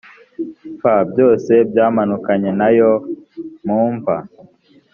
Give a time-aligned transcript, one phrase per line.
[0.79, 0.81] f
[1.11, 2.91] byose byamanukanye na yo
[3.65, 4.17] mu mva